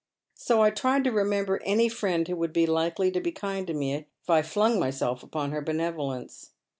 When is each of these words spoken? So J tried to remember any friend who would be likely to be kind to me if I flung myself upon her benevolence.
So 0.33 0.67
J 0.67 0.73
tried 0.73 1.03
to 1.03 1.11
remember 1.11 1.61
any 1.63 1.87
friend 1.87 2.27
who 2.27 2.35
would 2.37 2.51
be 2.53 2.65
likely 2.65 3.11
to 3.11 3.21
be 3.21 3.31
kind 3.31 3.67
to 3.67 3.73
me 3.75 3.93
if 3.93 4.29
I 4.31 4.41
flung 4.41 4.79
myself 4.79 5.21
upon 5.21 5.51
her 5.51 5.61
benevolence. 5.61 6.53